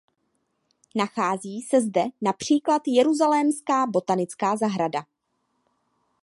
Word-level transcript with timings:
Nachází 0.95 1.61
se 1.61 1.81
zde 1.81 2.03
například 2.21 2.81
Jeruzalémská 2.87 3.87
botanická 3.87 4.55
zahrada. 4.57 5.05